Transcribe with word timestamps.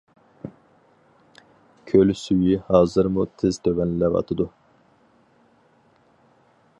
كۆل 1.91 2.13
سۈيى 2.21 2.57
ھازىرمۇ 2.69 3.25
تېز 3.41 3.61
تۆۋەنلەۋاتىدۇ. 3.67 4.51